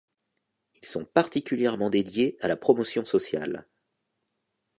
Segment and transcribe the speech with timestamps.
[0.81, 3.67] Ils sont particulièrement dédiés à la promotion sociale.